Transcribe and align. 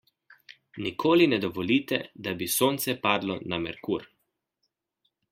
Nikoli 0.85 1.25
ne 1.33 1.37
dovolite, 1.43 1.99
da 2.27 2.33
bi 2.39 2.47
sonce 2.53 2.95
padlo 3.03 3.35
na 3.53 3.59
Merkur. 3.67 4.07